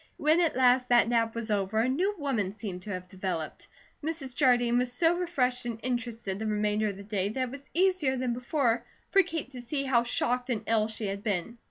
[0.17, 3.67] When at last that nap was over, a new woman seemed to have developed.
[4.03, 4.35] Mrs.
[4.35, 8.17] Jardine was so refreshed and interested the remainder of the day that it was easier
[8.17, 11.59] than before for Kate to see how shocked and ill she had been.